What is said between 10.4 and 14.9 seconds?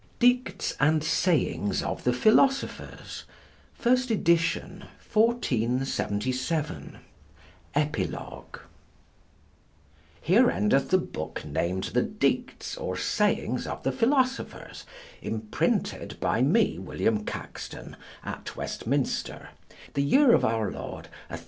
endeth the book named The Dictes or Sayings of the Philosophers,